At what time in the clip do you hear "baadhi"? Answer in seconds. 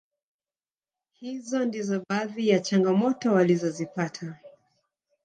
2.09-2.49